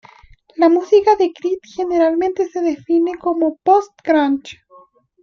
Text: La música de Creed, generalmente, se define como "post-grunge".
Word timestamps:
La 0.55 0.67
música 0.67 1.15
de 1.15 1.31
Creed, 1.31 1.59
generalmente, 1.63 2.49
se 2.49 2.59
define 2.61 3.19
como 3.19 3.59
"post-grunge". 3.61 4.57